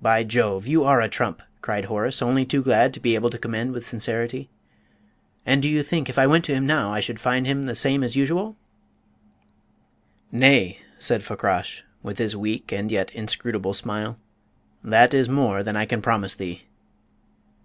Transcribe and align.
"By 0.00 0.22
Jove, 0.22 0.68
you 0.68 0.84
are 0.84 1.00
a 1.00 1.08
trump!" 1.08 1.42
cried 1.62 1.86
Horace, 1.86 2.22
only 2.22 2.44
too 2.46 2.62
glad 2.62 2.94
to 2.94 3.00
be 3.00 3.16
able 3.16 3.28
to 3.30 3.38
commend 3.38 3.72
with 3.72 3.84
sincerity. 3.84 4.48
"And 5.44 5.60
do 5.60 5.68
you 5.68 5.82
think, 5.82 6.08
if 6.08 6.16
I 6.16 6.28
went 6.28 6.44
to 6.44 6.54
him 6.54 6.64
now, 6.64 6.92
I 6.92 7.00
should 7.00 7.18
find 7.18 7.44
him 7.44 7.66
the 7.66 7.74
same 7.74 8.04
as 8.04 8.14
usual?" 8.14 8.54
"Nay," 10.30 10.78
said 11.00 11.24
Fakrash, 11.24 11.82
with 12.04 12.18
his 12.18 12.36
weak 12.36 12.70
and 12.70 12.92
yet 12.92 13.10
inscrutable 13.16 13.74
smile, 13.74 14.16
"that 14.84 15.12
is 15.12 15.28
more 15.28 15.64
than 15.64 15.74
I 15.74 15.86
can 15.86 16.00
promise 16.02 16.36
thee." 16.36 16.62